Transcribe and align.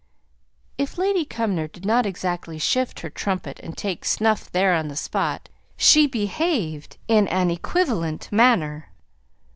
If 0.79 0.97
Lady 0.97 1.25
Cumnor 1.25 1.67
did 1.67 1.85
not 1.85 2.07
exactly 2.07 2.57
shift 2.57 3.01
her 3.01 3.09
trumpet 3.11 3.59
and 3.61 3.77
take 3.77 4.03
snuff 4.03 4.51
there 4.51 4.73
on 4.73 4.87
the 4.87 4.95
spot, 4.95 5.47
she 5.77 6.07
behaved 6.07 6.97
in 7.07 7.27
an 7.27 7.51
equivalent 7.51 8.27
manner. 8.31 8.89